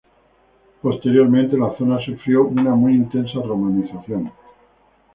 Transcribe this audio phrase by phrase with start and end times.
[0.81, 4.31] Posteriormente la zona sufrió una muy intensa romanización.